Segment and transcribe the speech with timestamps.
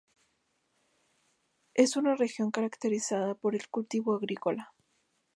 [1.75, 4.73] Es una región caracterizada por el cultivo agrícola.